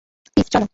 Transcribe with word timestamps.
টিফ, 0.37 0.47
চলো! 0.49 0.67